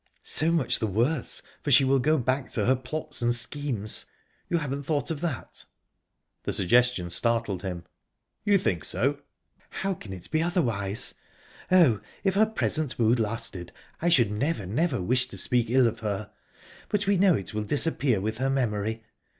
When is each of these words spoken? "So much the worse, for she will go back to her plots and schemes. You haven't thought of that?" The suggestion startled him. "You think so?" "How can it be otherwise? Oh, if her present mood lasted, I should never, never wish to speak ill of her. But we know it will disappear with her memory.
"So 0.23 0.51
much 0.51 0.79
the 0.79 0.87
worse, 0.87 1.43
for 1.63 1.69
she 1.69 1.83
will 1.83 1.99
go 1.99 2.17
back 2.17 2.49
to 2.53 2.65
her 2.65 2.75
plots 2.75 3.21
and 3.21 3.35
schemes. 3.35 4.05
You 4.49 4.57
haven't 4.57 4.81
thought 4.81 5.11
of 5.11 5.21
that?" 5.21 5.63
The 6.41 6.51
suggestion 6.53 7.11
startled 7.11 7.61
him. 7.61 7.83
"You 8.43 8.57
think 8.57 8.83
so?" 8.83 9.21
"How 9.69 9.93
can 9.93 10.11
it 10.11 10.31
be 10.31 10.41
otherwise? 10.41 11.13
Oh, 11.71 12.01
if 12.23 12.33
her 12.33 12.47
present 12.47 12.97
mood 12.97 13.19
lasted, 13.19 13.71
I 14.01 14.09
should 14.09 14.31
never, 14.31 14.65
never 14.65 14.99
wish 14.99 15.27
to 15.27 15.37
speak 15.37 15.69
ill 15.69 15.85
of 15.87 15.99
her. 15.99 16.31
But 16.89 17.05
we 17.05 17.15
know 17.17 17.35
it 17.35 17.53
will 17.53 17.61
disappear 17.63 18.19
with 18.19 18.39
her 18.39 18.49
memory. 18.49 19.03